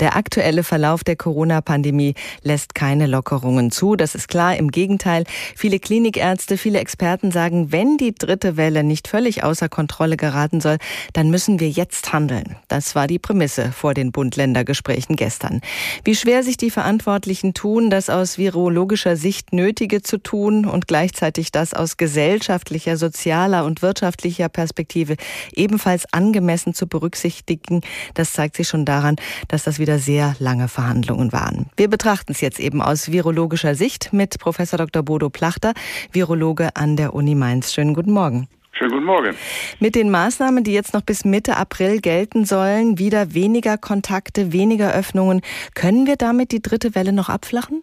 [0.00, 3.96] Der aktuelle Verlauf der Corona-Pandemie lässt keine Lockerungen zu.
[3.96, 4.56] Das ist klar.
[4.56, 5.24] Im Gegenteil,
[5.56, 10.76] viele Klinikärzte, viele Experten sagen, wenn die dritte Welle nicht völlig außer Kontrolle geraten soll,
[11.14, 12.54] dann müssen wir jetzt handeln.
[12.68, 15.60] Das war die Prämisse vor den Bund-Länder-Gesprächen gestern.
[16.04, 21.50] Wie schwer sich die Verantwortlichen tun, das aus virologischer Sicht Nötige zu tun und gleichzeitig
[21.50, 25.16] das aus gesellschaftlicher, sozialer und wirtschaftlicher Perspektive
[25.52, 27.80] ebenfalls angemessen zu berücksichtigen,
[28.14, 29.16] das zeigt sich schon daran,
[29.48, 31.70] dass das wieder wieder sehr lange Verhandlungen waren.
[31.78, 35.02] Wir betrachten es jetzt eben aus virologischer Sicht mit Professor Dr.
[35.02, 35.72] Bodo Plachter,
[36.12, 37.72] Virologe an der Uni Mainz.
[37.72, 38.48] Schönen guten Morgen.
[38.72, 39.34] Schönen guten Morgen.
[39.80, 44.92] Mit den Maßnahmen, die jetzt noch bis Mitte April gelten sollen, wieder weniger Kontakte, weniger
[44.92, 45.40] Öffnungen,
[45.74, 47.82] können wir damit die dritte Welle noch abflachen?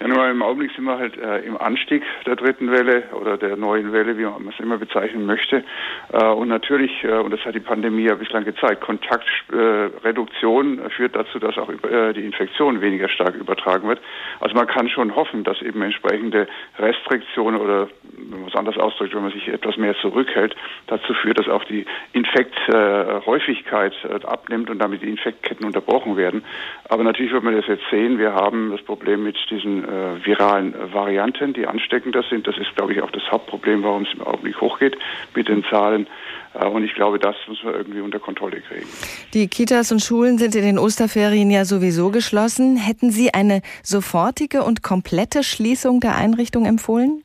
[0.00, 3.56] Ja, nur im Augenblick sind wir halt äh, im Anstieg der dritten Welle oder der
[3.56, 5.64] neuen Welle, wie man es immer bezeichnen möchte.
[6.12, 11.16] Äh, und natürlich, äh, und das hat die Pandemie ja bislang gezeigt, Kontaktreduktion äh, führt
[11.16, 14.00] dazu, dass auch über, äh, die Infektion weniger stark übertragen wird.
[14.38, 16.46] Also man kann schon hoffen, dass eben entsprechende
[16.78, 20.54] Restriktionen oder, wenn man es anders ausdrückt, wenn man sich etwas mehr zurückhält,
[20.86, 26.44] dazu führt, dass auch die Infekthäufigkeit äh, abnimmt und damit die Infektketten unterbrochen werden.
[26.88, 28.20] Aber natürlich wird man das jetzt sehen.
[28.20, 32.46] Wir haben das Problem mit diesen äh, viralen Varianten, die ansteckender sind.
[32.46, 34.96] Das ist, glaube ich, auch das Hauptproblem, warum es im Augenblick hochgeht
[35.34, 36.06] mit den Zahlen.
[36.54, 38.86] Äh, und ich glaube, das müssen wir irgendwie unter Kontrolle kriegen.
[39.34, 42.76] Die Kitas und Schulen sind in den Osterferien ja sowieso geschlossen.
[42.76, 47.22] Hätten Sie eine sofortige und komplette Schließung der Einrichtung empfohlen?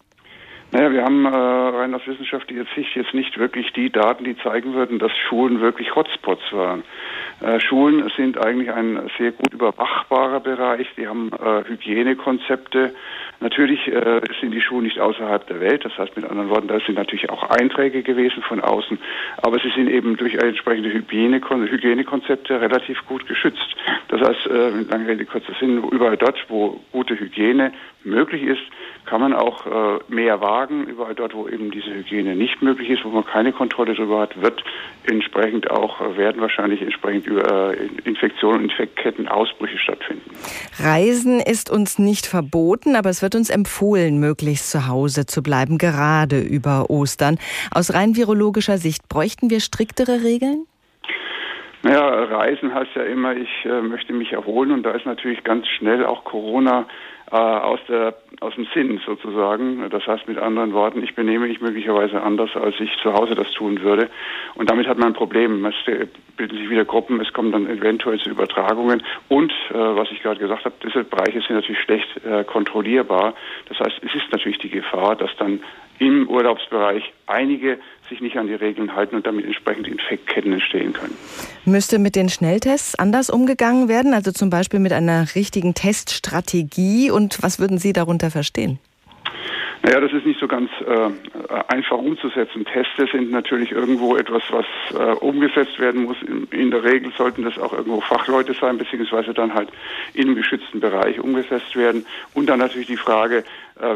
[0.73, 4.73] Naja, wir haben äh, rein aus wissenschaftlicher Sicht jetzt nicht wirklich die Daten, die zeigen
[4.73, 6.83] würden, dass Schulen wirklich Hotspots waren.
[7.43, 10.87] Äh, Schulen sind eigentlich ein sehr gut überwachbarer Bereich.
[10.95, 12.95] Die haben äh, Hygienekonzepte.
[13.41, 15.83] Natürlich äh, sind die Schulen nicht außerhalb der Welt.
[15.83, 18.97] Das heißt mit anderen Worten, da sind natürlich auch Einträge gewesen von außen.
[19.41, 23.75] Aber sie sind eben durch entsprechende Hygienekon Hygienekonzepte relativ gut geschützt.
[24.07, 27.73] Das heißt, äh, mit langer Rede kurzer Sinn, überall dort, wo gute Hygiene
[28.05, 28.61] möglich ist,
[29.05, 30.87] kann man auch äh, mehr wagen.
[30.87, 34.41] Überall dort, wo eben diese Hygiene nicht möglich ist, wo man keine Kontrolle darüber hat,
[34.41, 34.63] wird
[35.03, 40.29] entsprechend auch, äh, werden wahrscheinlich entsprechend über äh, Infektionen Infektketten Ausbrüche stattfinden.
[40.79, 45.77] Reisen ist uns nicht verboten, aber es wird uns empfohlen, möglichst zu Hause zu bleiben,
[45.77, 47.37] gerade über Ostern.
[47.71, 50.65] Aus rein virologischer Sicht bräuchten wir striktere Regeln?
[51.83, 55.67] Naja, Reisen heißt ja immer, ich äh, möchte mich erholen und da ist natürlich ganz
[55.67, 56.85] schnell auch Corona
[57.29, 59.89] äh, aus, der, aus dem Sinn sozusagen.
[59.89, 63.51] Das heißt mit anderen Worten, ich benehme mich möglicherweise anders, als ich zu Hause das
[63.51, 64.09] tun würde.
[64.55, 65.65] Und damit hat man ein Problem.
[65.65, 65.75] Es
[66.37, 69.03] bilden sich wieder Gruppen, es kommen dann eventuell zu Übertragungen.
[69.27, 73.33] Und, äh, was ich gerade gesagt habe, diese Bereiche sind natürlich schlecht äh, kontrollierbar.
[73.67, 75.59] Das heißt, es ist natürlich die Gefahr, dass dann
[76.03, 81.15] im Urlaubsbereich einige sich nicht an die Regeln halten und damit entsprechend Infektketten entstehen können.
[81.65, 87.09] Müsste mit den Schnelltests anders umgegangen werden, also zum Beispiel mit einer richtigen Teststrategie?
[87.09, 88.79] Und was würden Sie darunter verstehen?
[89.85, 91.09] Naja, das ist nicht so ganz äh,
[91.67, 92.63] einfach umzusetzen.
[92.63, 96.15] Teste sind natürlich irgendwo etwas, was äh, umgesetzt werden muss.
[96.21, 99.67] In, in, der Regel sollten das auch irgendwo Fachleute sein, beziehungsweise dann halt
[100.13, 102.05] in einem geschützten Bereich umgesetzt werden.
[102.33, 103.43] Und dann natürlich die Frage,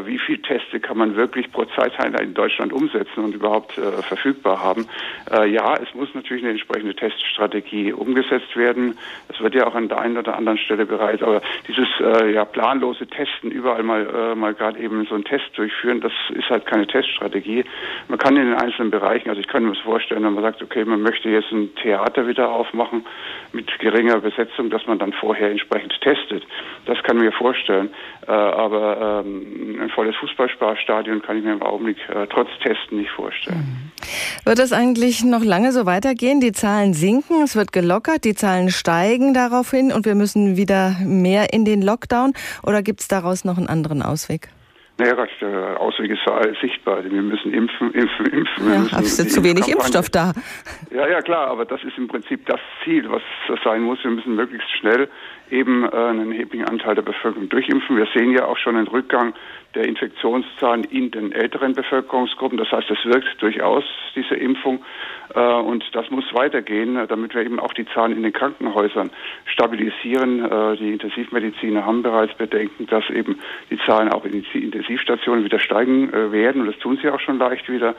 [0.04, 4.62] wie viel Teste kann man wirklich pro Zeiteinheit in Deutschland umsetzen und überhaupt äh, verfügbar
[4.62, 4.86] haben.
[5.30, 8.98] Äh, ja, es muss natürlich eine entsprechende Teststrategie umgesetzt werden.
[9.28, 12.44] Das wird ja auch an der einen oder anderen Stelle bereits, aber dieses äh, ja
[12.44, 16.66] planlose Testen, überall mal äh, mal gerade eben so einen Test durchführen, das ist halt
[16.66, 17.64] keine Teststrategie.
[18.08, 20.62] Man kann in den einzelnen Bereichen, also ich kann mir das vorstellen, wenn man sagt,
[20.62, 23.06] okay, man möchte jetzt ein Theater wieder aufmachen
[23.52, 26.44] mit geringer Besetzung, dass man dann vorher entsprechend testet.
[26.86, 27.90] Das kann mir vorstellen.
[28.26, 33.10] Äh, aber ähm, ein volles Fußballsparstadion kann ich mir im Augenblick äh, trotz Testen nicht
[33.10, 33.58] vorstellen.
[33.58, 34.46] Mhm.
[34.48, 36.40] Wird das eigentlich noch lange so weitergehen?
[36.40, 41.52] Die Zahlen sinken, es wird gelockert, die Zahlen steigen daraufhin und wir müssen wieder mehr
[41.52, 42.32] in den Lockdown?
[42.66, 44.48] Oder gibt es daraus noch einen anderen Ausweg?
[44.98, 46.20] Naja, Gott, der Ausweg ist
[46.60, 47.04] sichtbar.
[47.04, 48.72] Wir müssen impfen, impfen, impfen.
[48.72, 50.32] Ja, aber es ist zu wenig Impfstoff da.
[50.90, 53.22] Ja, ja, klar, aber das ist im Prinzip das Ziel, was
[53.62, 54.02] sein muss.
[54.02, 55.08] Wir müssen möglichst schnell
[55.50, 57.96] eben äh, einen erheblichen Anteil der Bevölkerung durchimpfen.
[57.96, 59.34] Wir sehen ja auch schon einen Rückgang
[59.74, 62.56] der Infektionszahlen in den älteren Bevölkerungsgruppen.
[62.56, 63.84] Das heißt, es wirkt durchaus,
[64.16, 64.82] diese Impfung.
[65.34, 69.10] Äh, und das muss weitergehen, äh, damit wir eben auch die Zahlen in den Krankenhäusern
[69.44, 70.44] stabilisieren.
[70.44, 73.38] Äh, die Intensivmediziner haben bereits Bedenken, dass eben
[73.70, 76.62] die Zahlen auch in den Intensivstationen wieder steigen werden.
[76.62, 77.94] Und das tun sie auch schon leicht wieder.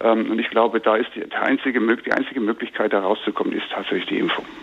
[0.00, 4.06] Ähm, und ich glaube, da ist die einzige, die einzige Möglichkeit, da rauszukommen, ist tatsächlich
[4.06, 4.44] die Impfung.